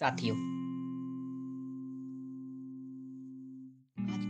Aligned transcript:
साथियों। 0.00 0.36
आज 4.06 4.22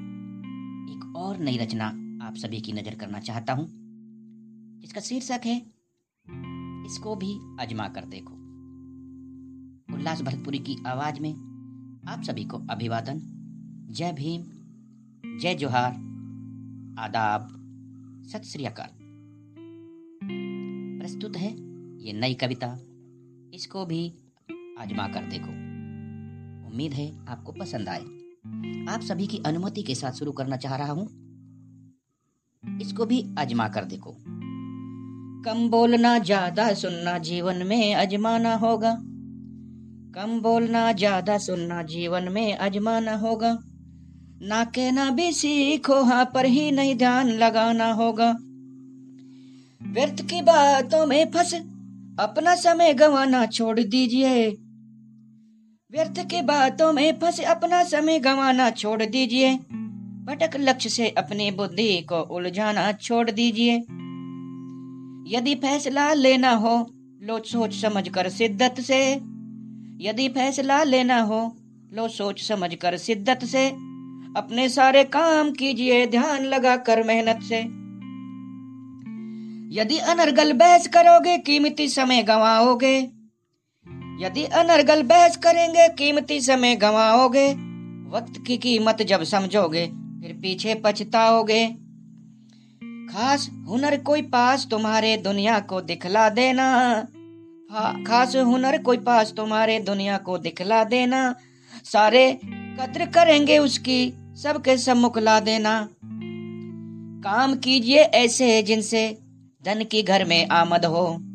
एक 0.90 1.16
और 1.16 1.38
नई 1.38 1.58
रचना 1.58 1.86
आप 2.26 2.34
सभी 2.36 2.60
की 2.60 2.72
नज़र 2.72 2.94
करना 2.94 3.20
चाहता 3.20 3.52
हूँ, 3.52 3.66
जिसका 4.80 5.00
शीर्षक 5.00 5.46
है, 5.46 5.56
इसको 6.86 7.14
भी 7.16 7.30
अजमा 7.60 7.86
कर 7.88 8.04
देखो। 8.04 8.34
उल्लास 9.94 10.22
भरतपुरी 10.22 10.58
की 10.58 10.76
आवाज़ 10.86 11.20
में 11.20 11.32
आप 12.08 12.22
सभी 12.22 12.44
को 12.44 12.58
अभिवादन, 12.70 13.20
जय 13.90 14.12
भीम, 14.12 14.42
जय 15.38 15.54
जोहार, 15.54 15.92
आदाब, 16.98 17.48
सत 18.32 18.42
श्री 18.42 18.64
अकाल। 18.64 18.98
प्रस्तुत 21.00 21.36
है 21.36 21.54
ये 22.02 22.12
नई 22.12 22.34
कविता, 22.34 22.74
इसको 23.54 23.86
भी 23.86 24.06
आजमा 24.78 25.08
कर 25.08 25.30
देखो। 25.30 25.59
उम्मीद 26.70 26.92
है 26.92 27.10
आपको 27.28 27.52
पसंद 27.52 27.88
आए। 27.88 28.00
आप 28.94 29.00
सभी 29.00 29.26
की 29.26 29.42
अनुमति 29.46 29.82
के 29.82 29.94
साथ 29.94 30.12
शुरू 30.12 30.32
करना 30.32 30.56
चाह 30.56 30.76
रहा 30.76 30.92
हूँ। 30.92 31.06
इसको 32.80 33.06
भी 33.06 33.24
आजमा 33.38 33.68
कर 33.68 33.84
देखो। 33.84 34.16
कम 35.44 35.68
बोलना 35.70 36.18
ज़्यादा 36.18 36.72
सुनना 36.74 37.18
जीवन 37.18 37.66
में 37.66 37.94
अजमाना 37.94 38.54
होगा। 38.54 38.92
कम 40.14 40.40
बोलना 40.40 40.92
ज़्यादा 40.92 41.38
सुनना 41.38 41.82
जीवन 41.82 42.28
में 42.32 42.56
अजमाना 42.56 43.14
होगा। 43.16 43.58
ना 44.42 44.64
कहना 44.64 45.10
भी 45.10 45.32
सीखो 45.32 46.02
हाँ 46.02 46.24
पर 46.24 46.46
ही 46.46 46.70
नहीं 46.70 46.94
ध्यान 46.94 47.28
लगाना 47.28 47.92
होगा। 47.92 48.30
व्यर्थ 49.80 50.22
की 50.22 50.42
बातों 50.42 51.06
में 51.06 51.30
फंस, 51.30 51.54
अपना 52.20 52.54
समय 52.54 52.94
गंवाना 52.94 53.46
छोड़ 53.46 53.80
दीजिए। 53.80 54.50
व्यर्थ 55.92 56.30
की 56.30 56.42
बातों 56.42 56.92
में 56.92 57.18
फंस 57.18 57.40
अपना 57.40 57.84
समय 57.84 58.18
गंवाना 58.18 58.70
छोड़ 58.70 59.02
दीजिए। 59.02 59.54
भटक 60.26 60.50
लक्ष्य 60.56 60.88
से 60.88 61.08
अपनी 61.08 61.50
बुद्धि 61.50 62.00
को 62.00 62.20
उलझाना 62.20 62.92
छोड़ 62.92 63.30
दीजिए। 63.30 63.74
यदि 65.36 65.54
फैसला 65.54 66.12
लेना 66.12 66.50
हो 66.50 66.90
लो 67.22 67.38
सोच 67.38 67.74
समझ 67.74 68.08
कर 68.08 68.28
सिद्धत 68.28 68.80
से। 68.80 69.12
यदि 70.00 70.28
फैसला 70.28 70.82
लेना 70.82 71.22
हो 71.22 71.56
लो 71.92 72.08
सोच 72.08 72.42
समझ 72.42 72.74
कर 72.74 72.96
सिद्धत 72.96 73.44
से। 73.44 73.68
अपने 74.36 74.68
सारे 74.68 75.04
काम 75.04 75.50
कीजिए 75.50 76.06
ध्यान 76.06 76.44
लगा 76.44 76.76
कर 76.76 77.02
मेहनत 77.02 77.40
से। 77.42 77.58
यदि 79.80 79.98
अनर्गल 79.98 80.52
बहस 80.52 80.86
करोगे, 80.86 81.38
कीमती 81.38 81.88
समय 81.88 82.22
गंवाओगे। 82.22 83.19
यदि 84.20 84.44
अनर्गल 84.44 85.02
बहस 85.02 85.36
करेंगे, 85.36 85.88
कीमती 85.88 86.40
समय 86.40 86.76
गंवाओगे। 86.76 87.52
वक्त 88.10 88.32
की 88.46 88.56
कीमत 88.56 89.02
जब 89.02 89.22
समझोगे, 89.22 89.86
फिर 89.86 90.38
पीछे 90.42 90.74
पछताओगे। 90.74 91.66
खास 93.12 93.50
हुनर 93.68 93.96
कोई 93.96 94.22
पास 94.22 94.68
तुम्हारे 94.70 95.16
दुनिया 95.16 95.58
को 95.58 95.80
दिखला 95.80 96.28
देना। 96.28 97.00
खास 98.06 98.36
हुनर 98.36 98.78
कोई 98.78 98.96
पास 98.96 99.32
तुम्हारे 99.32 99.80
दुनिया 99.80 100.18
को 100.18 100.38
दिखला 100.38 100.84
देना। 100.84 101.34
सारे 101.84 102.40
कद्र 102.44 103.06
करेंगे 103.06 103.58
उसकी, 103.58 104.12
सबके 104.42 104.76
सम्मुख 104.76 105.18
ला 105.18 105.40
देना। 105.40 105.88
काम 107.24 107.54
कीजिए 107.54 107.98
ऐसे 107.98 108.62
जिनसे 108.62 109.18
धन 109.64 109.84
की 109.84 110.02
घर 110.02 110.24
में 110.24 110.48
आमद 110.48 110.84
हो। 110.84 111.29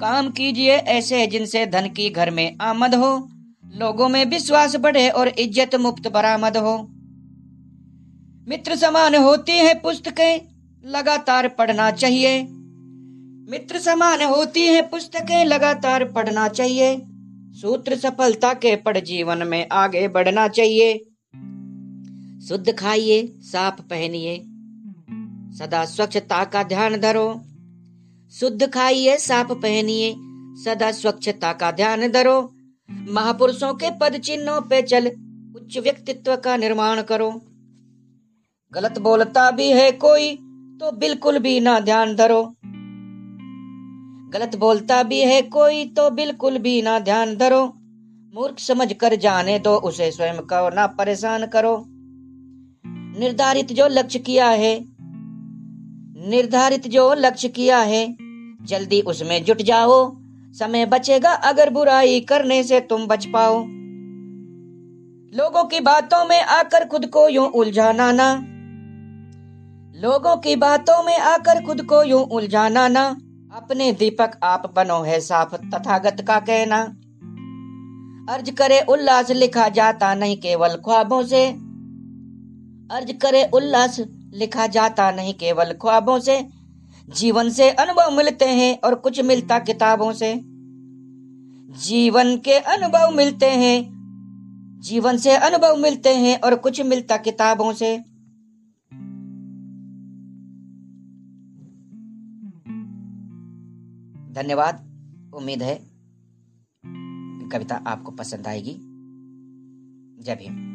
काम 0.00 0.30
कीजिए 0.30 0.72
ऐसे 0.72 1.26
जिनसे 1.26 1.66
धन 1.66 1.88
की 1.88 2.10
घर 2.10 2.30
में 2.30 2.56
आमद 2.60 2.94
हो, 2.94 3.28
लोगों 3.76 4.08
में 4.08 4.24
विश्वास 4.24 4.76
बढ़े 4.76 5.08
और 5.08 5.28
इज़्ज़त 5.28 5.74
मुक्त 5.74 6.08
बरामद 6.08 6.56
हो। 6.56 6.76
मित्र 8.48 8.76
समान 8.76 9.14
होती 9.14 9.52
है 9.52 9.74
पुस्तकें, 9.74 10.40
लगातार 10.84 11.48
पढ़ना 11.48 11.90
चाहिए। 11.90 12.42
मित्र 13.50 13.78
समान 13.78 14.22
होती 14.22 14.60
है 14.60 14.80
पुस्तकें, 14.82 15.44
लगातार 15.44 16.04
पढ़ना 16.04 16.48
चाहिए। 16.48 16.96
सूत्र 17.52 17.96
सफलता 17.96 18.54
के 18.54 18.76
पढ़ 18.76 18.98
जीवन 18.98 19.46
में 19.46 19.68
आगे 19.72 20.08
बढ़ना 20.08 20.48
चाहिए। 20.48 20.94
शुद्ध 22.48 22.72
खाइए, 22.72 23.22
साफ़ 23.42 23.80
पहनिए। 23.82 24.36
सदा 25.58 25.84
स्वच्छता 25.84 26.44
का 26.44 26.62
ध्यान 26.62 26.96
धरो। 27.00 27.28
शुद्ध 28.32 28.70
खाइए, 28.70 29.16
साफ़ 29.16 29.52
पहनिए, 29.52 30.14
सदा 30.64 30.92
स्वच्छता 30.92 31.52
का 31.52 31.70
ध्यान 31.70 32.08
धरो। 32.08 32.52
महापुरुषों 32.90 33.74
के 33.74 33.90
पद 33.90 34.16
चिन्हों 34.18 34.60
पे 34.60 34.82
चल, 34.82 35.06
उच्च 35.56 35.78
व्यक्तित्व 35.78 36.36
का 36.36 36.56
निर्माण 36.56 37.02
करो। 37.02 37.30
गलत 38.72 38.98
बोलता 38.98 39.50
भी 39.50 39.68
है 39.68 39.92
कोई 39.92 40.34
तो 40.80 40.92
बिल्कुल 40.92 41.38
भी 41.38 41.60
ना 41.60 41.80
ध्यान 41.80 42.16
धरो। 42.16 42.42
गलत 44.32 44.56
बोलता 44.56 45.02
भी 45.02 45.20
है 45.20 45.42
कोई 45.42 45.84
तो 45.84 46.10
बिल्कुल 46.10 46.58
भी 46.58 46.82
ना 46.82 46.98
ध्यान 46.98 47.36
धरो। 47.36 47.66
मूर्ख 48.34 48.58
समझ 48.58 48.92
कर 48.92 49.14
जाने 49.14 49.58
दो, 49.58 49.76
उसे 49.76 50.10
स्वयं 50.12 50.38
को 50.38 50.74
ना 50.74 50.86
परेशान 50.86 51.46
करो। 51.46 51.84
निर्धारित 53.18 53.72
जो 53.72 53.88
लक्ष्य 53.88 54.18
किया 54.18 54.48
है 54.48 54.99
निर्धारित 56.28 56.88
जो 56.88 57.14
लक्ष्य 57.14 57.48
किया 57.48 57.78
है, 57.78 58.16
जल्दी 58.62 59.00
उसमें 59.00 59.44
जुट 59.44 59.62
जाओ। 59.62 60.16
समय 60.52 60.86
बचेगा 60.86 61.30
अगर 61.30 61.70
बुराई 61.70 62.20
करने 62.20 62.62
से 62.62 62.80
तुम 62.80 63.06
बच 63.06 63.26
पाओ। 63.26 63.64
लोगों 65.36 65.64
की 65.64 65.80
बातों 65.80 66.24
में 66.24 66.42
आकर 66.42 66.84
खुद 66.84 67.06
को 67.06 67.28
यूँ 67.28 67.48
उलझाना 67.48 68.12
ना। 68.12 68.34
लोगों 70.00 70.36
की 70.36 70.56
बातों 70.56 71.02
में 71.02 71.18
आकर 71.18 71.64
खुद 71.64 71.82
को 71.82 72.02
यूँ 72.02 72.22
उलझाना 72.22 72.88
ना। 72.88 73.08
अपने 73.56 73.92
दीपक 73.92 74.30
आप 74.42 74.72
बनो 74.76 75.02
है 75.02 75.20
साफ़ 75.20 75.54
तथागत 75.54 76.16
का 76.20 76.40
कहना। 76.40 76.82
अर्ज़ 78.34 78.50
करे 78.50 78.80
उल्लास 78.80 79.30
लिखा 79.30 79.68
जाता 79.68 80.14
नहीं 80.14 80.36
केवल 80.36 80.68
ख्वाबों 80.68 81.22
से। 81.22 81.46
अर्ज़ 82.94 83.12
करे 83.12 83.50
उल्लास 83.54 84.00
लिखा 84.32 84.66
जाता 84.66 85.10
नहीं 85.10 85.34
केवल 85.34 85.72
ख्वाबों 85.72 86.20
से, 86.20 86.46
जीवन 87.08 87.50
से 87.50 87.70
अनुभव 87.70 88.16
मिलते 88.16 88.44
हैं 88.44 88.78
और 88.84 88.94
कुछ 88.94 89.20
मिलता 89.20 89.58
किताबों 89.58 90.12
से। 90.12 90.34
जीवन 91.80 92.36
के 92.36 92.58
अनुभव 92.58 93.10
मिलते 93.10 93.46
हैं, 93.46 93.90
जीवन 94.80 95.16
से 95.16 95.36
अनुभव 95.36 95.76
मिलते 95.76 96.14
हैं 96.14 96.40
और 96.40 96.54
कुछ 96.54 96.80
मिलता 96.80 97.16
किताबों 97.16 97.72
से। 97.72 97.96
धन्यवाद, 104.34 104.74
उम्मीद 105.34 105.62
है 105.62 105.90
कविता 107.52 107.82
आपको 107.86 108.10
पसंद 108.10 108.46
आएगी। 108.46 108.76
जय 110.24 110.34
भीम। 110.34 110.69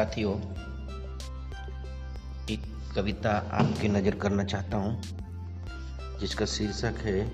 साथियों, 0.00 0.40
एक 2.50 2.92
कविता 2.94 3.30
आपकी 3.30 3.88
नज़र 3.88 4.14
करना 4.14 4.44
चाहता 4.44 4.76
हूँ, 4.76 5.02
जिसका 6.20 6.44
शीर्षक 6.46 6.94
है, 6.98 7.32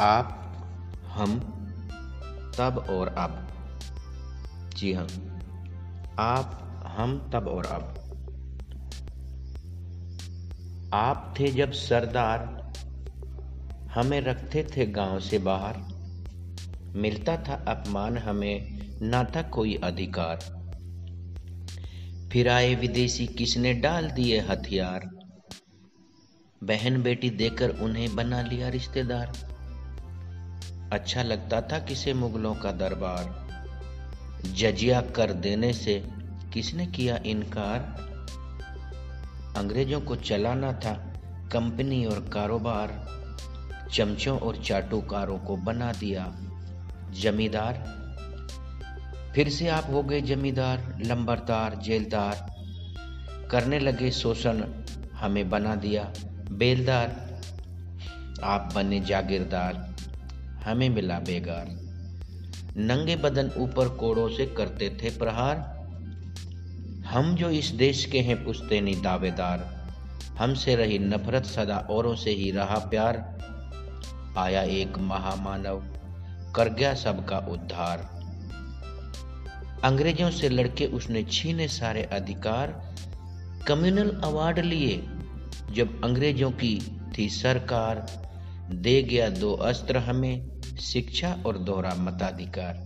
आप, 0.00 0.56
हम, 1.06 1.38
तब 2.58 2.86
और 2.90 3.08
अब। 3.08 3.48
जी 4.76 4.92
हाँ 4.92 5.06
आप, 6.18 6.74
हम, 6.86 7.30
तब 7.34 7.48
और 7.48 7.66
अब। 7.66 7.94
आप 10.94 11.34
थे 11.40 11.48
जब 11.48 11.72
सरदार, 11.72 12.72
हमें 13.94 14.20
रखते 14.20 14.66
थे 14.76 14.86
गाँव 14.86 15.20
से 15.20 15.38
बाहर। 15.38 15.76
मिलता 16.96 17.36
था 17.36 17.64
अपमान 17.68 18.18
हमें, 18.18 18.82
ना 19.02 19.24
था 19.24 19.42
कोई 19.42 19.74
अधिकार। 19.74 20.61
फिर 22.32 22.48
आए 22.48 22.74
विदेशी 22.74 23.26
किसने 23.26 23.74
डाल 23.74 24.10
दिए 24.10 24.40
हथियार? 24.40 25.10
बहन 26.64 27.02
बेटी 27.02 27.30
देकर 27.30 27.70
उन्हें 27.70 28.16
बना 28.16 28.42
लिया 28.42 28.68
रिश्तेदार। 28.68 29.32
अच्छा 30.92 31.22
लगता 31.22 31.60
था 31.60 31.78
किसे 31.78 32.14
मुगलों 32.14 32.54
का 32.54 32.72
दरबार। 32.72 33.48
जजिया 34.54 35.00
कर 35.00 35.32
देने 35.32 35.72
से 35.72 36.08
किसने 36.52 36.86
किया 36.86 37.16
इनकार? 37.26 37.80
अंग्रेज़ों 39.56 40.00
को 40.00 40.16
चलाना 40.16 40.72
था 40.72 41.12
कंपनी 41.52 42.04
और 42.04 42.30
कारोबार। 42.32 43.08
चमचों 43.92 44.38
और 44.38 44.56
चाटुकारों 44.56 45.38
को 45.38 45.56
बना 45.56 45.92
दिया। 45.92 46.36
जमींदार 47.10 48.01
फिर 49.34 49.48
से 49.48 49.68
आप 49.68 49.86
हो 49.90 50.02
गए 50.02 50.20
जमींदार, 50.20 50.98
लंबरदार, 51.06 51.74
जेलदार। 51.74 52.52
करने 53.50 53.78
लगे 53.78 54.10
शोषण, 54.10 54.64
हमें 55.14 55.50
बना 55.50 55.74
दिया 55.74 56.12
बेलदार। 56.52 57.40
आप 58.44 58.72
बने 58.74 59.00
जागीरदार, 59.00 59.96
हमें 60.64 60.88
मिला 60.88 61.18
बेगार। 61.18 61.66
नंगे 62.76 63.16
बदन 63.16 63.50
ऊपर 63.56 63.88
कोड़ों 63.88 64.28
से 64.28 64.46
करते 64.46 64.90
थे 64.90 65.18
प्रहार। 65.18 65.56
हम 67.06 67.36
जो 67.36 67.50
इस 67.50 67.66
देश 67.66 68.04
के 68.04 68.20
हैं 68.20 68.44
नहीं 68.80 69.02
दावेदार, 69.02 69.88
हमसे 70.38 70.76
रही 70.76 70.98
नफरत 70.98 71.44
सदा 71.44 71.78
औरों 71.78 72.14
से 72.14 72.30
ही 72.30 72.50
रहा 72.50 72.78
प्यार। 72.78 73.38
आया 74.38 74.62
एक 74.62 74.98
महामानव, 74.98 75.82
कर 76.54 76.68
गया 76.68 76.94
सबका 76.94 77.38
उद्धार। 77.38 78.21
अंग्रेज़ों 79.84 80.30
से 80.30 80.48
लड़के 80.48 80.86
उसने 80.86 81.22
छीने 81.22 81.68
सारे 81.68 82.02
अधिकार 82.02 82.94
कम्युनल 83.68 84.20
अवार्ड 84.24 84.58
लिए। 84.58 85.04
जब 85.72 86.04
अंग्रेज़ों 86.04 86.50
की 86.50 86.92
थी 87.18 87.28
सरकार, 87.28 88.06
दे 88.70 89.02
गया 89.02 89.28
दो 89.28 89.52
अस्त्र 89.52 89.98
हमें, 89.98 90.60
शिक्षा 90.80 91.42
और 91.46 91.58
दोहरा 91.58 91.94
मताधिकार। 91.94 92.84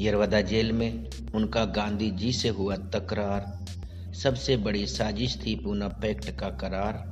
यरवदा 0.00 0.40
जेल 0.40 0.72
में 0.72 1.06
उनका 1.34 1.64
गांधी 1.64 2.10
जी 2.10 2.32
से 2.32 2.48
हुआ 2.48 2.76
तकरार। 2.76 3.64
सबसे 4.14 4.56
बड़ी 4.56 4.86
साजिश 4.86 5.38
थी 5.46 5.54
पूना 5.54 5.88
पैक्ट 5.88 6.30
का 6.30 6.48
करार। 6.48 7.10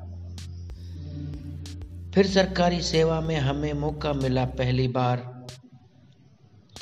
फिर 2.14 2.26
सरकारी 2.26 2.81
सेवा 2.81 3.20
में 3.20 3.37
हमें 3.37 3.72
मौका 3.72 4.12
मिला 4.12 4.44
पहली 4.44 4.88
बार। 4.88 5.38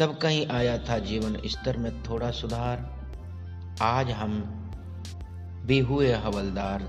तब 0.00 0.18
कहीं 0.22 0.46
आया 0.46 0.78
था 0.78 0.98
जीवन 0.98 1.36
स्तर 1.46 1.76
में 1.76 2.02
थोड़ा 2.02 2.30
सुधार। 2.30 3.06
आज 3.82 4.10
हम 4.10 4.40
भी 5.66 5.78
हुए 5.78 6.12
हवलदार, 6.12 6.82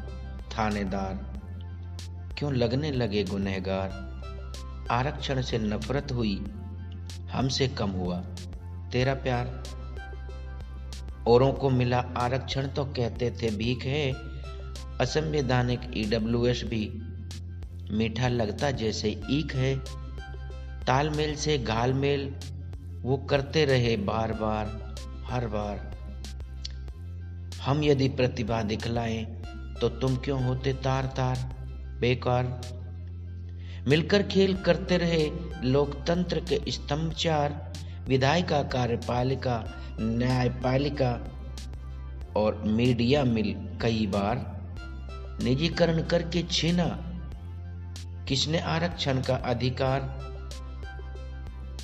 थानेदार। 0.57 1.41
क्यों 2.37 2.53
लगने 2.53 2.91
लगे 2.91 3.23
गुनहगार? 3.23 3.89
आरक्षण 4.91 5.41
से 5.41 5.57
नफरत 5.57 6.11
हुई, 6.11 6.45
हमसे 7.31 7.67
कम 7.67 7.89
हुआ। 7.89 8.19
तेरा 8.91 9.13
प्यार? 9.13 9.63
औरों 11.27 11.53
को 11.53 11.69
मिला 11.69 11.99
आरक्षण 12.17 12.67
तो 12.67 12.85
कहते 12.85 13.31
थे 13.31 13.49
भीख 13.49 13.83
है, 13.83 14.11
असंवैधानिक 15.01 15.81
ईडब्ल्यूएस 15.97 16.63
भी। 16.65 16.89
मीठा 17.91 18.27
लगता 18.27 18.71
जैसे 18.71 19.21
ईख 19.29 19.55
है, 19.55 19.75
तालमेल 20.85 21.35
से 21.35 21.57
घालमेल 21.57 22.35
वो 23.07 23.17
करते 23.17 23.65
रहे 23.65 23.95
बार 23.97 24.31
बार, 24.33 24.95
हर 25.25 25.47
बार। 25.47 25.77
हम 27.61 27.83
यदि 27.83 28.07
प्रतिभा 28.09 28.61
दिखलाएँ 28.63 29.23
तो 29.81 29.89
तुम 29.89 30.15
क्यों 30.15 30.43
होते 30.43 30.73
तार 30.73 31.05
तार 31.05 31.37
बेकार। 32.01 32.61
मिलकर 33.87 34.23
खेल 34.23 34.55
करते 34.57 34.97
रहे 34.97 35.29
लोकतंत्र 35.63 36.39
के 36.39 36.59
स्तंभ 36.71 37.13
चार 37.13 37.73
विधायिका, 38.07 38.61
कार्यपालिका, 38.63 39.63
न्यायपालिका 39.99 41.11
और 42.37 42.61
मीडिया 42.65 43.23
मिल 43.23 43.55
कई 43.81 44.05
बार 44.07 44.45
निजीकरण 45.43 46.03
करके 46.03 46.43
छीना। 46.43 46.87
किसने 48.27 48.59
आरक्षण 48.59 49.21
का 49.21 49.35
अधिकार? 49.35 50.26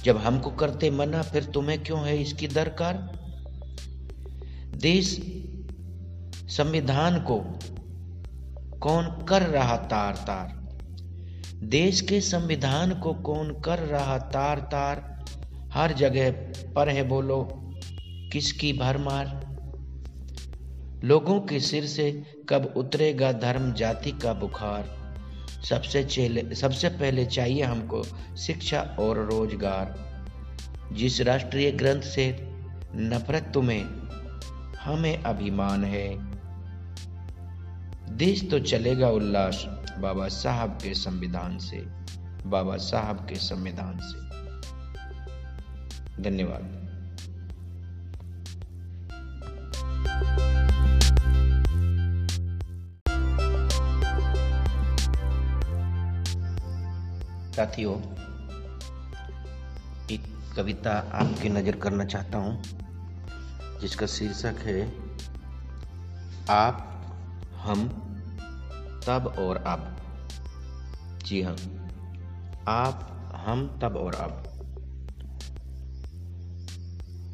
जब 0.03 0.17
हमको 0.17 0.51
करते 0.51 0.89
मना, 0.89 1.21
फिर 1.21 1.43
तुम्हें 1.43 1.83
क्यों 1.83 2.05
है 2.05 2.21
इसकी 2.21 2.47
दरकार? 2.47 2.93
देश 4.75 5.19
संविधान 6.47 7.19
को 7.19 7.59
कौन 8.77 9.25
कर 9.29 9.41
रहा 9.41 9.77
तार 9.77 10.15
तार? 10.15 10.63
देश 11.63 12.01
के 12.01 12.21
संविधान 12.21 12.99
को 12.99 13.13
कौन 13.13 13.61
कर 13.65 13.79
रहा 13.79 14.17
तार 14.17 14.59
तार? 14.59 15.25
हर 15.73 15.93
जगह 15.93 16.31
पर 16.73 16.89
है 16.89 17.03
बोलो, 17.03 17.49
किसकी 18.33 18.73
भरमार? 18.73 19.53
लोगों 21.03 21.41
के 21.41 21.59
सिर 21.59 21.85
से 21.85 22.23
कब 22.49 22.73
उतरेगा 22.77 23.31
धर्म, 23.31 23.73
जाति 23.73 24.11
का 24.11 24.33
बुखार? 24.33 25.02
सबसे 25.69 26.03
चेले, 26.03 26.55
सबसे 26.55 26.89
पहले 26.89 27.25
चाहिए 27.25 27.63
हमको 27.63 28.03
शिक्षा 28.37 28.81
और 28.99 29.17
रोज़गार। 29.17 30.13
जिस 30.91 31.21
राष्ट्रीय 31.21 31.71
ग्रंथ 31.71 32.01
से 32.01 32.53
नफरत 32.95 33.51
तुम्हें, 33.53 33.85
हमें 34.75 35.23
अभिमान 35.23 35.83
है। 35.83 36.33
देश 38.17 38.49
तो 38.51 38.59
चलेगा 38.59 39.09
उल्लास 39.09 39.65
बाबा 39.99 40.27
साहब 40.27 40.69
के 40.69 40.93
संविधान 40.93 41.57
से, 41.57 41.77
बाबा 42.49 42.77
साहब 42.77 43.17
के 43.29 43.35
संविधान 43.35 43.97
से। 43.97 44.23
धन्यवाद। 46.23 46.83
साथियों, 57.53 57.95
एक 60.11 60.23
कविता 60.55 60.91
आपकी 60.91 61.49
नज़र 61.49 61.75
करना 61.75 62.05
चाहता 62.05 62.37
हूँ, 62.37 62.63
जिसका 63.81 64.05
शीर्षक 64.05 64.55
है, 64.59 64.87
आप, 66.49 66.89
हम, 67.55 67.87
तब 69.07 69.35
और 69.39 69.57
अब। 69.57 69.97
जी 71.25 71.41
हाँ 71.41 71.55
आप, 72.67 73.09
हम, 73.35 73.79
तब 73.81 73.97
और 73.97 74.15
अब। 74.15 74.43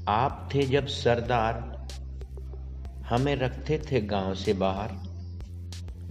आप 0.07 0.50
थे 0.54 0.63
जब 0.63 0.88
सरदार, 0.88 1.88
हमें 3.10 3.36
रखते 3.36 3.81
थे 3.92 4.01
गाँव 4.01 4.36
से 4.36 4.54
बाहर। 4.54 4.92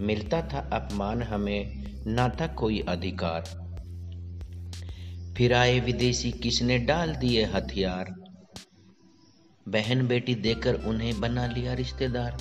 मिलता 0.01 0.41
था 0.41 0.69
अपमान, 0.73 1.23
हमें 1.23 1.89
ना 2.07 2.29
था 2.29 2.47
कोई 2.47 2.79
अधिकार। 2.79 3.58
फिर 5.39 5.53
आए 5.53 5.79
विदेशी 5.79 6.31
किसने 6.31 6.79
डाल 6.79 7.15
दिए 7.15 7.45
हथियार? 7.45 8.15
बहन 9.67 10.07
बेटी 10.07 10.35
देकर 10.35 10.75
उन्हें 10.75 11.19
बना 11.19 11.47
लिया 11.47 11.73
रिश्तेदार। 11.73 12.37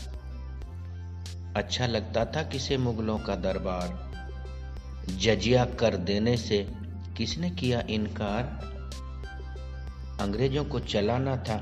अच्छा 1.57 1.87
लगता 1.87 2.25
था 2.25 2.43
किसे 2.43 2.77
मुगलों 2.77 3.19
का 3.19 3.37
दरबार। 3.37 4.13
जजिया 5.19 5.65
कर 5.65 5.97
देने 5.97 6.37
से 6.37 6.73
किसने 7.17 7.51
किया 7.51 7.81
इनकार? 7.91 8.45
अंग्रेज़ों 10.21 10.65
को 10.65 10.81
चलाना 10.81 11.37
था 11.37 11.57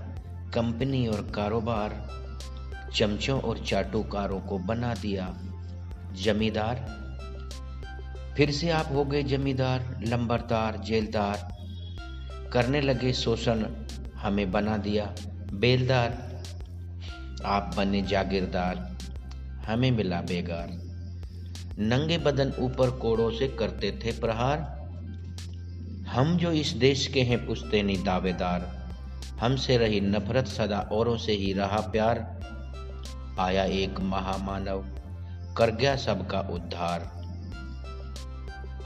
कंपनी 0.55 1.07
और 1.07 1.33
कारोबार। 1.35 2.11
चमचों 2.95 3.40
और 3.40 3.59
चाटुकारों 3.59 4.40
को 4.40 4.59
बना 4.59 4.95
दिया। 4.95 5.38
जमींदार 6.12 7.06
फिर 8.37 8.50
से 8.50 8.71
आप 8.71 8.88
हो 8.93 9.05
गए 9.05 9.23
जमींदार, 9.23 10.00
लंबरदार, 10.07 10.76
जेलदार। 10.76 11.57
करने 12.52 12.81
लगे 12.81 13.12
शोषण, 13.12 13.66
हमें 14.14 14.52
बना 14.52 14.76
दिया 14.76 15.14
बेलदार। 15.52 16.43
आप 17.45 17.75
बने 17.76 18.02
जागीरदार, 18.02 18.97
हमें 19.66 19.90
मिला 19.90 20.21
बेगार। 20.21 20.69
नंगे 21.78 22.19
बदन 22.19 22.52
ऊपर 22.59 22.90
कोड़ों 22.90 23.31
से 23.31 23.49
करते 23.49 23.93
थे 23.93 24.21
प्रहार। 24.21 24.76
हम 26.09 26.37
जो 26.37 26.52
इस 26.52 26.69
देश 26.69 27.07
के 27.07 27.23
हैं 27.23 27.47
नहीं 27.83 28.05
दावेदार, 28.05 28.90
हमसे 29.40 29.76
रही 29.76 30.00
नफरत 30.00 30.47
सदा 30.47 30.88
औरों 30.93 31.16
से 31.16 31.33
ही 31.33 31.52
रहा 31.52 31.81
प्यार। 31.81 32.37
आया 33.40 33.64
एक 33.64 34.00
महामानव, 34.00 34.87
कर 35.57 35.71
गया 35.71 35.97
सबका 35.97 36.40
उद्धार। 36.40 37.15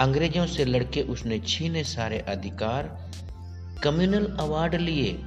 अंग्रेज़ों 0.01 0.47
से 0.47 0.65
लड़के 0.65 1.03
उसने 1.03 1.39
छीने 1.39 1.85
सारे 1.85 2.19
अधिकार 2.19 3.11
कम्युनल 3.83 4.37
अवार्ड 4.41 4.75
लिए। 4.75 5.19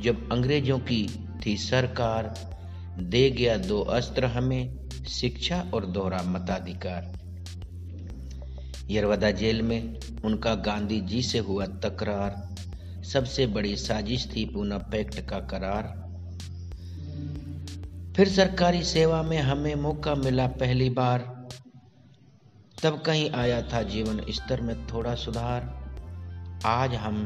जब 0.00 0.32
अंग्रेज़ों 0.32 0.78
की 0.78 1.20
थी 1.46 1.56
सरकार, 1.56 2.34
दे 2.98 3.30
गया 3.30 3.56
दो 3.56 3.80
अस्त्र 3.80 4.24
हमें, 4.24 4.88
शिक्षा 5.08 5.70
और 5.74 5.86
दोहरा 5.86 6.22
मताधिकार। 6.22 7.12
यरवदा 8.90 9.30
जेल 9.30 9.62
में 9.62 9.98
उनका 10.24 10.54
गांधी 10.54 11.00
जी 11.00 11.22
से 11.22 11.38
हुआ 11.38 11.66
तकरार। 11.66 12.56
सबसे 13.04 13.46
बड़ी 13.46 13.76
साजिश 13.76 14.28
थी 14.36 14.44
पूना 14.44 14.78
पैक्ट 14.78 15.20
का 15.20 15.40
करार। 15.40 16.02
फिर 18.16 18.28
सरकारी 18.28 18.82
सेवा 18.82 19.22
में 19.22 19.38
हमें 19.38 19.74
मौका 19.74 20.14
मिला 20.14 20.46
पहली 20.46 20.90
बार। 20.90 21.41
तब 22.82 23.00
कहीं 23.00 23.30
आया 23.30 23.62
था 23.62 23.82
जीवन 23.82 24.20
स्तर 24.30 24.60
में 24.60 24.86
थोड़ा 24.86 25.14
सुधार। 25.14 25.62
आज 26.66 26.94
हम 26.94 27.24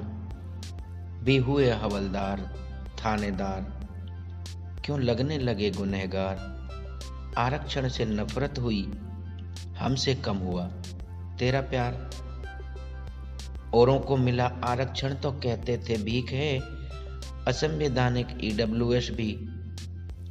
भी 1.23 1.37
हुए 1.37 1.71
हवलदार, 1.71 2.41
थानेदार। 3.05 3.61
क्यों 4.85 5.01
लगने 5.01 5.39
लगे 5.39 5.71
गुनहगार? 5.71 6.37
आरक्षण 7.39 7.89
से 7.89 8.05
नफरत 8.05 8.59
हुई, 8.59 8.93
हमसे 9.79 10.15
कम 10.15 10.37
हुआ। 10.37 10.67
तेरा 11.39 11.61
प्यार? 11.61 12.11
औरों 13.75 14.01
को 14.01 14.17
मिला 14.17 14.47
आरक्षण 14.65 15.15
तो 15.15 15.33
कहते 15.33 15.79
थे 15.79 15.97
भीख 15.97 16.31
है, 16.31 16.59
असंवैधानिक 17.49 18.29
ईडब्ल्यूएस 18.45 19.11
भी। 19.11 19.37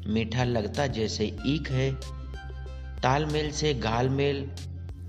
मीठा 0.07 0.43
लगता 0.43 0.87
जैसे 0.87 1.37
ईख 1.45 1.71
है। 1.71 1.93
तालमेल 3.01 3.51
से 3.51 3.73
घालमेल 3.73 4.51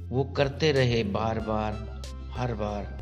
वो 0.09 0.25
करते 0.37 0.73
रहे 0.73 1.03
बार 1.05 1.39
बार, 1.41 2.03
हर 2.33 2.55
बार। 2.55 2.95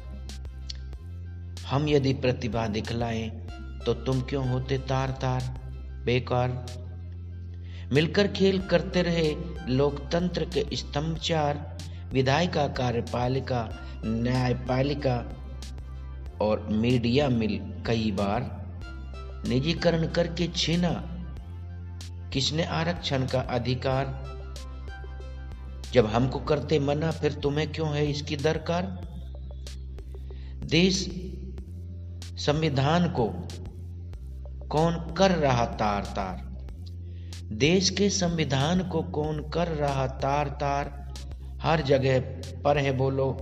हम 1.66 1.88
यदि 1.88 2.12
प्रतिभा 2.12 2.66
दिखलाएँ 2.66 3.28
तो 3.86 3.94
तुम 3.94 4.20
क्यों 4.20 4.48
होते 4.48 4.78
तार 4.78 5.10
तार 5.10 5.42
बेकार। 6.04 6.64
मिलकर 7.92 8.28
खेल 8.28 8.58
करते 8.60 9.02
रहे 9.02 9.34
लोकतंत्र 9.68 10.44
के 10.44 10.64
स्तंभ 10.76 11.16
चार 11.18 11.78
विधायिका, 12.12 12.66
कार्यपालिका, 12.68 13.68
न्यायपालिका 14.04 15.16
और 16.40 16.66
मीडिया 16.72 17.28
मिल 17.28 17.58
कई 17.86 18.10
बार 18.10 18.50
निजीकरण 19.48 20.06
करके 20.08 20.46
छीना। 20.46 20.90
किसने 22.32 22.64
आरक्षण 22.64 23.26
का 23.26 23.40
अधिकार? 23.40 24.06
जब 25.94 26.06
हमको 26.06 26.38
करते 26.38 26.78
मना, 26.78 27.10
फिर 27.10 27.32
तुम्हें 27.32 27.72
क्यों 27.72 27.94
है 27.94 28.10
इसकी 28.10 28.36
दरकार? 28.36 28.82
देश 30.64 31.10
संविधान 32.36 33.08
को 33.08 33.48
कौन 34.68 35.14
कर 35.18 35.30
रहा 35.30 35.66
तार 35.66 36.02
तार? 36.02 36.56
देश 37.52 37.90
के 37.90 38.10
संविधान 38.10 38.88
को 38.88 39.02
कौन 39.02 39.50
कर 39.54 39.68
रहा 39.68 40.06
तार 40.06 40.48
तार? 40.48 41.14
हर 41.62 41.82
जगह 41.82 42.20
पर 42.62 42.78
है 42.78 42.92
बोलो, 42.92 43.38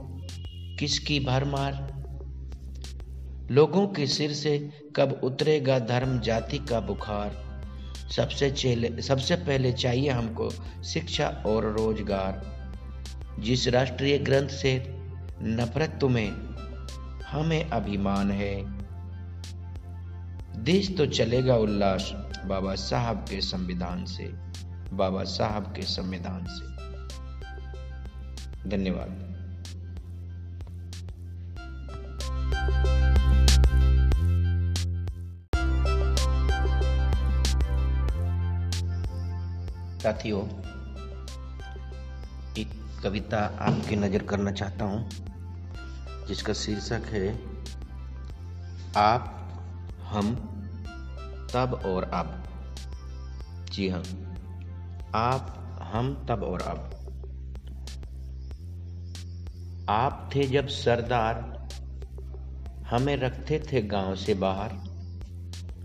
किसकी 0.79 1.21
भरमार? 1.21 2.03
लोगों 3.51 3.87
के 3.87 4.07
सिर 4.07 4.33
से 4.33 4.71
कब 4.97 5.21
उतरेगा 5.25 5.79
धर्म 5.79 6.21
जाति 6.21 6.59
का 6.59 6.81
बुखार? 6.81 7.52
सबसे 8.17 8.51
चेले, 8.51 9.03
सबसे 9.03 9.37
पहले 9.37 9.73
चाहिए 9.73 10.11
हमको 10.11 10.51
शिक्षा 10.85 11.43
और 11.47 11.67
रोज़गार। 11.67 12.63
जिस 13.39 13.69
राष्ट्रीय 13.69 14.19
ग्रंथ 14.19 14.49
से 14.49 14.85
नफरत 15.43 15.99
तुम्हें, 16.01 16.33
हमें 17.23 17.71
अभिमान 17.71 18.31
है। 18.31 18.83
देश 20.63 20.97
तो 20.97 21.07
चलेगा 21.07 21.57
उल्लास 21.57 22.13
बाबा 22.45 22.75
साहब 22.75 23.17
के 23.17 23.41
संविधान 23.41 24.05
से, 24.05 24.25
बाबा 24.97 25.25
साहब 25.25 25.75
के 25.77 25.83
संविधान 25.83 26.45
से। 26.45 26.73
धन्यवाद। 28.71 29.32
साथियों 40.03 40.43
एक 42.59 43.01
कविता 43.03 43.39
आपकी 43.39 43.97
नज़र 43.97 44.23
करना 44.23 44.53
चाहता 44.53 44.85
हूँ, 44.85 45.11
जिसका 46.29 46.53
शीर्षक 46.53 47.03
है, 47.07 47.39
आप, 48.97 49.53
हम, 50.05 50.35
तब 51.55 51.83
और 51.87 52.03
अब। 52.03 52.43
जी 53.73 53.89
हाँ 53.89 54.03
आप, 55.15 55.59
हम, 55.83 56.27
तब 56.29 56.43
और 56.43 56.63
अब। 56.63 56.91
आप 59.89 60.31
थे 60.35 60.43
जब 60.43 60.67
सरदार, 60.67 61.69
हमें 62.91 63.17
रखते 63.17 63.63
थे 63.73 63.83
गाँव 63.83 64.15
से 64.17 64.35
बाहर। 64.35 64.73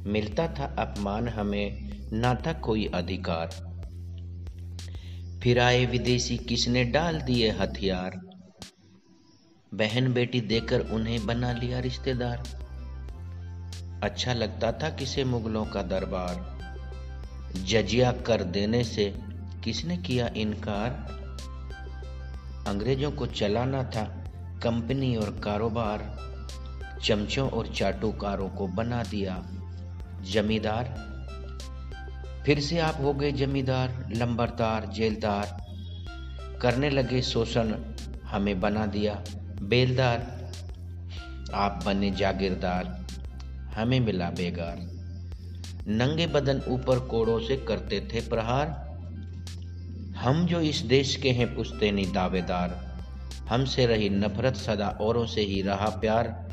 मिलता 0.08 0.48
था 0.48 0.76
अपमान, 0.80 1.28
हमें 1.28 1.98
ना 2.14 2.36
था 2.36 2.54
कोई 2.54 2.86
अधिकार। 2.86 3.67
फिर 5.44 5.60
आए 5.60 5.86
विदेशी, 5.86 6.38
किसने 6.38 6.84
डाल 6.84 7.22
दिए 7.22 7.52
हथियार? 7.52 8.22
बहन 9.74 10.14
बेटी 10.14 10.42
देकर 10.42 10.80
उन्हें 10.80 11.26
बना 11.26 11.54
लिया 11.54 11.80
रिश्तेदार। 11.80 12.44
अच्छा 14.04 14.34
लगता 14.34 14.72
था 14.72 14.90
किसे 14.90 15.24
मुगलों 15.24 15.66
का 15.66 15.82
दरबार। 15.82 16.58
जजिया 17.66 18.12
कर 18.12 18.44
देने 18.44 18.84
से 18.84 19.16
किसने 19.64 19.98
किया 19.98 20.28
इनकार? 20.28 20.90
अंग्रेज़ों 22.68 23.12
को 23.12 23.26
चलाना 23.26 23.84
था 23.84 24.04
कंपनी 24.64 25.16
और 25.16 25.40
कारोबार। 25.44 26.18
चमचों 27.04 27.50
और 27.50 27.68
चाटुकारों 27.68 28.50
को 28.50 28.68
बना 28.68 29.04
दिया। 29.04 29.48
जमींदार 30.22 31.07
फिर 32.48 32.60
से 32.60 32.80
आप 32.80 32.98
हो 33.02 33.14
गए 33.14 33.32
जमींदार, 33.32 34.14
लंबरदार, 34.16 34.86
जेलदार। 34.86 35.66
करने 36.62 36.90
लगे 36.90 37.22
शोषण, 37.22 37.74
हमें 38.26 38.60
बना 38.60 38.86
दिया 38.86 39.24
बेलदार। 39.62 40.52
आप 41.54 41.84
बने 41.86 42.12
जागीरदार, 42.12 43.06
हमें 43.76 44.00
मिला 44.00 44.30
बेगार। 44.30 44.78
नंगे 45.88 46.28
बदन 46.28 46.62
ऊपर 46.68 47.00
कोड़ों 47.00 47.40
से 47.40 47.58
करते 47.58 48.00
थे 48.14 48.30
प्रहार। 48.30 48.68
हम 50.18 50.46
जो 50.46 50.60
इस 50.60 50.78
देश 50.78 51.16
के 51.16 51.32
हैं 51.32 51.56
पुश्तैनी 51.56 52.06
दावेदार, 52.06 52.98
हमसे 53.50 53.86
रही 53.86 54.10
नफरत 54.10 54.56
सदा 54.56 54.98
औरों 55.02 55.26
से 55.26 55.42
ही 55.42 55.62
रहा 55.62 55.90
प्यार। 55.90 56.50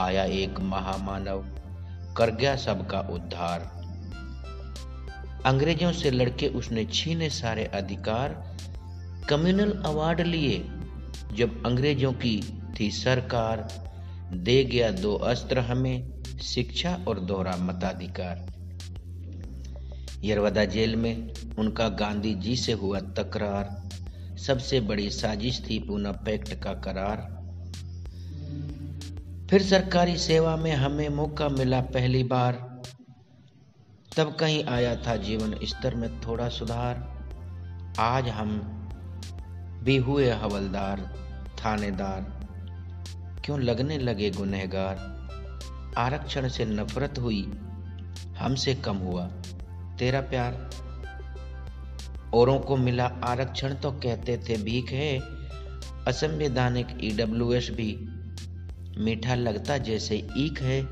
आया 0.00 0.24
एक 0.24 0.60
महामानव, 0.60 1.46
कर 2.16 2.30
गया 2.30 2.56
सबका 2.56 3.00
उद्धार। 3.00 3.77
अंग्रेज़ों 5.46 5.92
से 5.92 6.10
लड़के 6.10 6.48
उसने 6.48 6.84
छीने 6.84 7.30
सारे 7.30 7.64
अधिकार, 7.64 8.56
कम्युनल 9.28 9.70
अवार्ड 9.70 10.20
लिए। 10.20 10.64
जब 11.34 11.66
अंग्रेज़ों 11.66 12.12
की 12.12 12.62
थी 12.80 12.90
सरकार, 12.90 13.68
दे 14.32 14.64
गया 14.64 14.90
दो 14.90 15.14
अस्त्र 15.14 15.58
हमें, 15.58 16.22
शिक्षा 16.42 17.04
और 17.08 17.20
दोहरा 17.20 17.56
मताधिकार। 17.56 18.46
यरवदा 20.24 20.64
जेल 20.64 20.96
में 20.96 21.30
उनका 21.58 21.88
गांधी 21.88 22.34
जी 22.34 22.56
से 22.56 22.72
हुआ 22.72 23.00
तकरार। 23.00 23.88
सबसे 24.38 24.80
बड़ी 24.80 25.10
साजिश 25.10 25.62
थी 25.70 25.78
पूना 25.78 26.12
पैक्ट 26.12 26.54
का 26.54 26.72
करार। 26.72 27.38
फिर 29.50 29.62
सरकारी 29.62 30.16
सेवा 30.16 30.56
में 30.56 30.72
हमें 30.72 31.08
मौका 31.08 31.48
मिला 31.48 31.80
पहली 31.80 32.24
बार। 32.24 32.67
तब 34.18 34.34
कहीं 34.34 34.64
आया 34.64 34.96
था 34.96 35.16
जीवन 35.16 35.54
स्तर 35.64 35.94
में 35.94 36.20
थोड़ा 36.20 36.48
सुधार। 36.48 37.24
आज 37.98 38.28
हम 38.28 38.58
भी 39.82 39.96
हुए 39.96 40.30
हवलदार, 40.30 41.00
थानेदार। 41.64 42.20
क्यों 43.44 43.60
लगने 43.60 43.98
लगे 43.98 44.30
गुनहगार? 44.30 44.96
आरक्षण 45.98 46.48
से 46.48 46.64
नफरत 46.64 47.18
हुई, 47.18 47.42
हमसे 48.38 48.74
कम 48.74 48.96
हुआ। 48.96 49.26
तेरा 49.98 50.20
प्यार? 50.20 50.70
औरों 52.34 52.58
को 52.58 52.76
मिला 52.76 53.06
आरक्षण 53.06 53.74
तो 53.74 53.92
कहते 53.92 54.36
थे 54.36 54.56
भीख 54.62 54.90
है। 54.92 55.18
असंवैधानिक 56.06 56.86
ईडब्ल्यूएस 57.04 57.70
भी 57.70 58.08
मीठा 58.98 59.34
लगता 59.34 59.78
जैसे 59.78 60.28
ईख 60.36 60.62
है। 60.62 60.84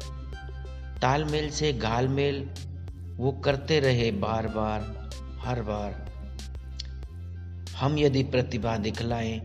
तालमेल 1.00 1.50
से 1.50 1.72
घालमेल 1.72 2.50
वो 3.16 3.32
करते 3.32 3.80
रहे 3.80 4.10
बार 4.10 4.48
बार, 4.48 5.10
हर 5.44 5.62
बार। 5.62 6.06
हम 7.76 7.98
यदि 7.98 8.22
प्रतिभा 8.22 8.76
दिखलाएँ 8.76 9.38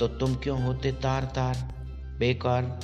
तो 0.00 0.08
तुम 0.08 0.34
क्यों 0.34 0.62
होते 0.62 0.92
तार 0.92 1.24
तार 1.24 1.56
बेकार? 2.18 2.80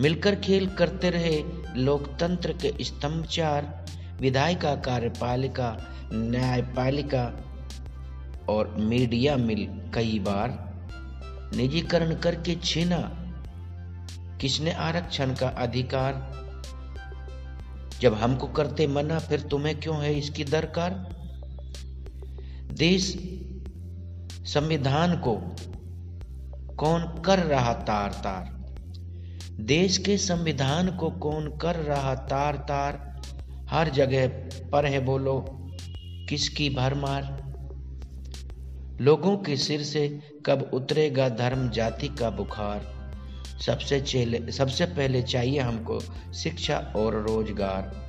मिलकर 0.00 0.34
खेल 0.34 0.66
करते 0.66 1.10
रहे 1.10 1.42
लोकतंत्र 1.76 2.52
के 2.52 2.84
स्तंभ 2.84 3.24
चार 3.24 3.86
विधायिका, 4.20 4.74
कार्यपालिका, 4.74 5.76
न्यायपालिका 6.12 7.24
और 8.48 8.76
मीडिया 8.78 9.36
मिल 9.36 9.90
कई 9.94 10.18
बार 10.18 10.74
निजीकरण 11.56 12.14
करके 12.14 12.54
छीना। 12.54 13.00
किसने 14.40 14.72
आरक्षण 14.72 15.34
का 15.34 15.48
अधिकार? 15.48 16.43
जब 18.00 18.14
हमको 18.14 18.46
करते 18.46 18.86
मना, 18.86 19.18
फिर 19.18 19.40
तुम्हें 19.40 19.80
क्यों 19.80 20.02
है 20.02 20.14
इसकी 20.14 20.44
दरकार? 20.44 21.14
देश 22.72 23.14
संविधान 24.42 25.16
को 25.16 25.56
कौन 26.76 27.22
कर 27.26 27.38
रहा 27.38 27.72
तार 27.72 28.10
तार? 28.10 28.64
देश 29.60 29.98
के 29.98 30.18
संविधान 30.18 30.96
को 30.96 31.10
कौन 31.10 31.58
कर 31.62 31.76
रहा 31.76 32.14
तार 32.14 32.56
तार? 32.56 33.20
हर 33.70 33.88
जगह 33.88 34.28
पर 34.70 34.86
है 34.86 35.00
बोलो, 35.00 35.44
किसकी 36.28 36.70
भरमार? 36.70 37.44
लोगों 39.00 39.36
के 39.36 39.56
सिर 39.56 39.82
से 39.82 40.20
कब 40.46 40.70
उतरेगा 40.74 41.28
धर्म 41.28 41.70
जाति 41.70 42.08
का 42.08 42.30
बुखार? 42.30 42.93
सबसे 43.60 44.00
सबसे 44.52 44.84
पहले 44.84 45.22
चाहिए 45.22 45.60
हमको 45.60 46.00
शिक्षा 46.34 46.92
और 46.96 47.14
रोज़गार। 47.14 48.04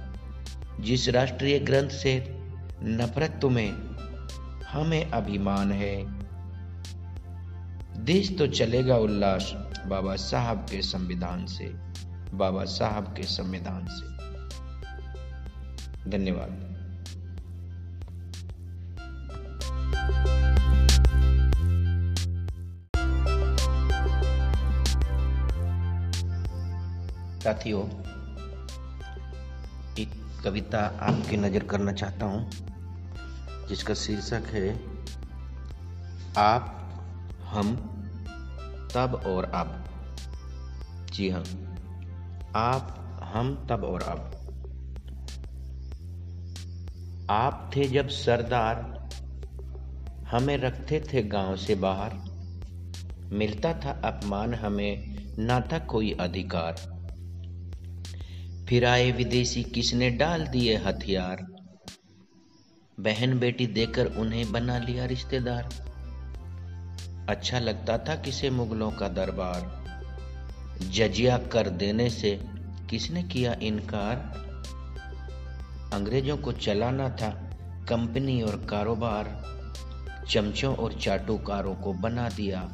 जिस 0.80 1.10
राष्ट्रीय 1.10 1.60
ग्रंथ 1.60 1.90
से 1.90 2.36
नफरत 2.84 3.40
तुम्हें, 3.42 3.72
हमें 4.64 5.12
अभिमान 5.12 5.72
है। 5.72 6.06
देश 8.04 8.38
तो 8.38 8.48
चलेगा 8.48 8.98
उल्लास 8.98 9.54
बाबा 9.88 10.16
साहब 10.16 10.58
के 10.58 10.82
संविधान 10.82 11.46
से, 11.46 11.66
बाबा 12.34 12.64
साहब 12.64 13.04
के 13.04 13.24
संविधान 13.24 13.86
से। 13.86 14.16
धन्यवाद। 16.10 16.65
साथियों, 27.46 27.82
एक 30.00 30.42
कविता 30.44 30.80
आपकी 30.80 31.38
नज़र 31.38 31.64
करना 31.64 31.92
चाहता 31.92 32.26
हूँ, 32.26 32.52
जिसका 33.70 33.94
शीर्षक 33.94 34.44
है, 34.48 34.80
आप, 36.38 36.94
हम, 37.44 37.76
तब 38.96 39.24
और 39.28 39.44
अब। 39.44 39.86
जी 41.14 41.30
हाँ 41.30 41.44
आप, 42.56 43.12
हम, 43.24 43.68
तब 43.70 43.84
और 43.84 44.02
अब। 44.04 44.32
आप 47.30 47.72
थे 47.76 47.88
जब 47.88 48.08
सरदार, 48.08 49.10
हमें 50.32 50.58
रखते 50.58 51.04
थे 51.14 51.24
गाँव 51.24 51.56
से 51.56 51.76
बाहर। 51.76 52.14
मिलता 53.32 53.74
था 53.74 54.02
अपमान, 54.04 54.54
हमें 54.54 55.16
ना 55.40 55.62
था 55.62 55.80
कोई 55.80 56.12
अधिकार। 56.12 56.85
फिर 58.70 58.86
आए 58.86 59.12
विदेशी, 59.12 59.64
किसने 59.64 60.10
डाल 60.10 60.48
दिए 60.48 60.78
हथियार? 60.78 61.48
बहन 63.00 63.40
बेटी 63.40 63.68
देकर 63.68 64.06
उन्हें 64.06 64.52
बना 64.52 64.78
लिया 64.78 65.06
रिश्तेदार। 65.06 65.70
अच्छा 67.30 67.60
लगता 67.60 67.98
था 67.98 68.16
किसे 68.16 68.50
मुगलों 68.50 68.92
का 68.92 69.08
दरबार। 69.08 69.86
जजिया 70.92 71.38
कर 71.38 71.70
देने 71.70 72.10
से 72.10 72.40
किसने 72.90 73.24
किया 73.24 73.54
इनकार? 73.54 74.16
अंग्रेज़ों 75.94 76.38
को 76.38 76.52
चलाना 76.52 77.10
था 77.10 77.30
कंपनी 77.90 78.42
और 78.42 78.66
कारोबार। 78.70 79.56
चमचों 80.30 80.76
और 80.76 80.94
चाटुकारों 80.94 81.76
को 81.76 81.94
बना 81.94 82.30
दिया। 82.30 82.72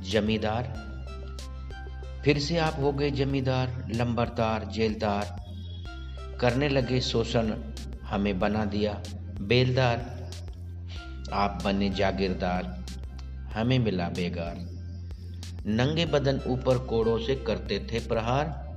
जमींदार 0.00 0.87
फिर 2.24 2.38
से 2.38 2.58
आप 2.58 2.76
हो 2.80 2.92
गए 2.92 3.10
जमींदार, 3.10 3.88
लंबरदार, 3.94 4.64
जेलदार। 4.64 5.44
करने 6.40 6.68
लगे 6.68 7.00
शोषण, 7.00 7.54
हमें 8.04 8.38
बना 8.38 8.64
दिया 8.64 9.02
बेलदार। 9.40 10.18
आप 11.32 11.58
बने 11.64 11.90
जागीरदार, 11.90 12.84
हमें 13.54 13.78
मिला 13.78 14.08
बेगार। 14.08 14.56
नंगे 15.66 16.06
बदन 16.06 16.40
ऊपर 16.46 16.78
कोड़ों 16.78 17.18
से 17.18 17.34
करते 17.34 17.86
थे 17.92 18.08
प्रहार। 18.08 18.68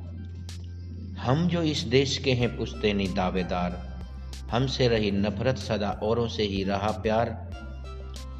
हम 1.19 1.47
जो 1.47 1.61
इस 1.61 1.79
देश 1.79 2.17
के 2.17 2.31
हैं 2.31 2.93
नहीं 2.93 3.13
दावेदार, 3.15 3.99
हमसे 4.51 4.87
रही 4.87 5.11
नफरत 5.11 5.57
सदा 5.57 5.89
औरों 5.89 6.27
से 6.27 6.43
ही 6.43 6.63
रहा 6.63 6.91
प्यार। 6.91 7.51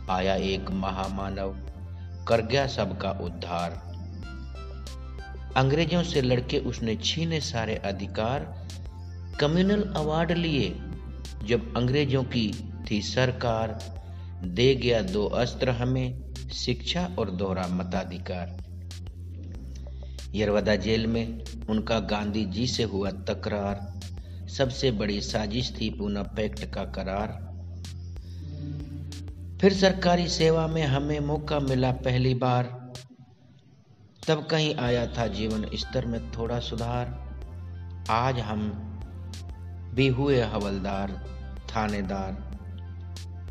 आया 0.10 0.36
एक 0.36 0.72
महामानव, 0.72 1.58
कर 2.28 2.42
गया 2.42 2.68
सबका 2.68 3.12
उद्धार। 3.12 3.91
अंग्रेज़ों 5.58 6.04
से 6.04 6.22
लड़के 6.22 6.58
उसने 6.58 6.96
छीने 6.96 7.40
सारे 7.40 7.76
अधिकार 7.76 8.68
कम्युनल 9.40 9.82
अवार्ड 9.82 10.32
लिए। 10.32 10.76
जब 11.46 11.78
अंग्रेज़ों 11.78 12.24
की 12.24 12.74
थी 12.92 13.02
सरकार, 13.02 13.80
दे 14.44 14.76
गया 14.76 15.02
दो 15.02 15.26
अस्त्र 15.26 15.70
हमें, 15.70 16.34
शिक्षा 16.54 17.16
और 17.20 17.32
दोहरा 17.32 17.68
मताधिकार। 17.68 18.58
यरवदा 20.36 20.76
जेल 20.76 21.08
में 21.08 21.44
उनका 21.70 22.00
गांधी 22.00 22.46
जी 22.46 22.68
से 22.68 22.84
हुआ 22.84 23.12
तकरार। 23.12 24.00
सबसे 24.50 24.92
बड़ी 24.92 25.22
साजिश 25.22 25.74
थी 25.82 25.90
पूना 25.90 26.24
पैक्ट 26.24 26.66
का 26.66 26.84
करार। 26.84 27.52
फिर 29.62 29.74
सरकारी 29.74 30.28
सेवा 30.28 30.68
में 30.68 30.84
हमें 30.84 31.20
मौका 31.20 31.60
मिला 31.60 31.92
पहली 31.92 32.34
बार। 32.34 32.81
तब 34.28 34.46
कहीं 34.46 34.76
आया 34.76 35.08
था 35.08 35.28
जीवन 35.28 35.66
स्तर 35.74 36.06
में 36.06 36.32
थोड़ा 36.32 36.60
सुधार। 36.60 37.08
आज 38.10 38.40
हम 38.40 38.70
भी 39.96 40.08
हुए 40.08 40.42
हवलदार, 40.42 41.12
थानेदार। 41.76 42.32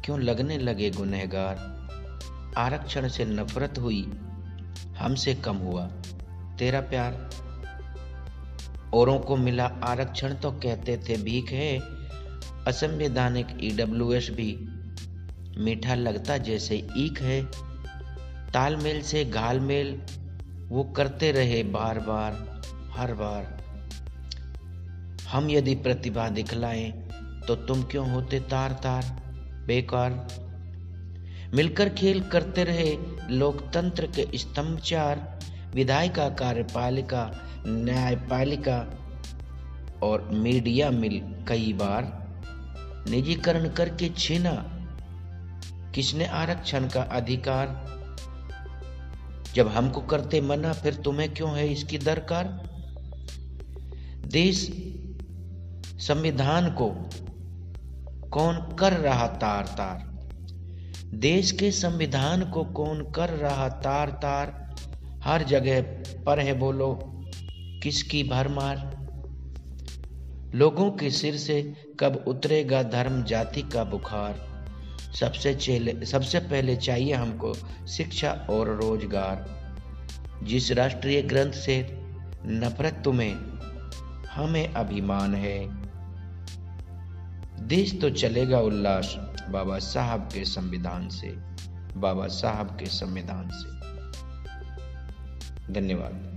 क्यों 0.04 0.20
लगने 0.20 0.58
लगे 0.58 0.90
गुनहगार? 0.90 1.56
आरक्षण 2.56 3.08
से 3.08 3.24
नफरत 3.24 3.78
हुई, 3.78 4.02
हमसे 4.98 5.34
कम 5.34 5.56
हुआ। 5.56 5.86
तेरा 6.58 6.80
प्यार? 6.80 7.30
औरों 8.94 9.18
को 9.18 9.36
मिला 9.36 9.66
आरक्षण 9.66 10.34
तो 10.34 10.52
कहते 10.52 10.96
थे 10.96 11.16
भीख 11.16 11.50
है। 11.50 11.78
असंवैधानिक 12.66 13.46
ईडब्ल्यूएस 13.60 14.30
भी 14.30 14.58
मीठा 15.58 15.94
लगता 15.94 16.38
जैसे 16.38 16.88
ईख 16.96 17.22
है। 17.22 17.44
तालमेल 18.52 19.02
से 19.02 19.24
घालमेल 19.24 20.02
वो 20.70 20.82
करते 20.84 21.32
रहे 21.32 21.62
बार 21.62 21.98
बार, 21.98 22.62
हर 22.96 23.14
बार। 23.14 23.58
हम 25.28 25.50
यदि 25.50 25.74
प्रतिभा 25.74 26.28
दिखलाएँ 26.28 26.90
तो 27.48 27.54
तुम 27.56 27.82
क्यों 27.82 28.10
होते 28.10 28.40
तार 28.40 28.72
तार 28.72 29.04
बेकार? 29.66 30.28
मिलकर 31.54 31.88
खेल 31.88 32.20
करते 32.22 32.64
रहे 32.64 32.96
लोकतंत्र 33.30 34.06
के 34.06 34.38
स्तंभ 34.38 34.78
चार 34.78 35.38
विधायिका 35.74 36.28
कार्यपालिका 36.28 37.30
न्यायपालिका 37.66 38.78
और 40.02 40.28
मीडिया 40.32 40.90
मिल 40.90 41.20
कई 41.48 41.72
बार। 41.72 42.04
निजीकरण 43.10 43.68
करके 43.68 44.08
छीना, 44.08 44.52
किसने 45.94 46.26
आरक्षण 46.26 46.88
का 46.88 47.02
अधिकार? 47.02 47.68
जब 49.54 49.68
हमको 49.68 50.00
करते 50.00 50.40
मना, 50.40 50.72
फिर 50.72 50.94
तुम्हें 50.94 51.34
क्यों 51.34 51.56
है 51.56 51.72
इसकी 51.72 51.98
दरकार? 51.98 52.70
देश 54.26 54.70
संविधान 55.98 56.70
को 56.70 56.90
कौन 58.28 58.76
कर 58.78 58.92
रहा 58.92 59.26
तार 59.26 59.64
तार? 59.64 60.10
देश 61.14 61.52
के 61.52 61.70
संविधान 61.70 62.50
को 62.50 62.64
कौन 62.64 63.12
कर 63.12 63.30
रहा 63.30 63.68
तार 63.68 64.10
तार? 64.10 64.74
हर 65.24 65.42
जगह 65.42 65.82
पर 66.22 66.40
है 66.40 66.58
बोलो, 66.58 67.20
किसकी 67.82 68.24
भरमार? 68.24 69.00
लोगों 70.54 70.90
के 70.90 71.10
सिर 71.10 71.36
से 71.36 71.74
कब 72.00 72.24
उतरेगा 72.28 72.82
धर्म 72.82 73.24
जाति 73.24 73.62
का 73.62 73.84
बुखार? 73.84 74.49
सबसे 75.14 75.54
सबसे 76.06 76.38
पहले 76.38 76.76
चाहिए 76.76 77.14
हमको 77.14 77.54
शिक्षा 77.86 78.46
और 78.50 78.68
रोज़गार। 78.68 79.60
जिस 80.42 80.72
राष्ट्रीय 80.72 81.22
ग्रंथ 81.22 81.52
से 81.52 81.98
नफरत 82.46 83.02
तुम्हें, 83.04 83.34
हमें 84.28 84.74
अभिमान 84.74 85.34
है। 85.34 85.58
देश 87.66 88.00
तो 88.00 88.10
चलेगा 88.10 88.58
उल्लास 88.58 89.16
बाबा 89.50 89.78
साहब 89.78 90.20
के 90.20 90.44
संविधान 90.44 91.08
से, 91.08 91.28
बाबा 91.96 92.26
साहब 92.26 92.66
के 92.66 92.86
संविधान 92.86 93.48
से। 93.48 93.80
धन्यवाद। 95.72 96.30